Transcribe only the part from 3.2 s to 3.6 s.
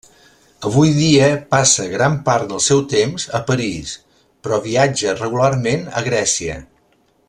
a